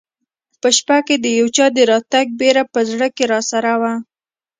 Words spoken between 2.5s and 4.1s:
په زړه کې راسره وه.